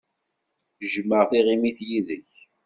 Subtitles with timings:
[0.83, 2.31] Jjmeɣ tiɣimit yid-k.